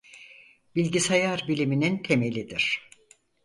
Bilgisayar 0.75 1.45
biliminin 1.47 2.03
temelidir. 2.03 2.89